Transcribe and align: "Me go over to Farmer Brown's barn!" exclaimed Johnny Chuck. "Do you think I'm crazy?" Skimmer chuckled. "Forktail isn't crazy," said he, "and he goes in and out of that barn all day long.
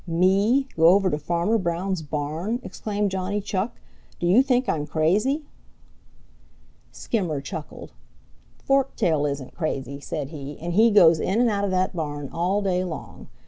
"Me 0.07 0.65
go 0.75 0.87
over 0.87 1.11
to 1.11 1.17
Farmer 1.19 1.59
Brown's 1.59 2.01
barn!" 2.01 2.59
exclaimed 2.63 3.11
Johnny 3.11 3.39
Chuck. 3.39 3.73
"Do 4.19 4.25
you 4.25 4.41
think 4.41 4.67
I'm 4.67 4.87
crazy?" 4.87 5.45
Skimmer 6.91 7.39
chuckled. 7.39 7.91
"Forktail 8.57 9.27
isn't 9.29 9.53
crazy," 9.53 9.99
said 9.99 10.29
he, 10.29 10.57
"and 10.59 10.73
he 10.73 10.89
goes 10.89 11.19
in 11.19 11.39
and 11.39 11.51
out 11.51 11.65
of 11.65 11.69
that 11.69 11.95
barn 11.95 12.29
all 12.33 12.63
day 12.63 12.83
long. 12.83 13.27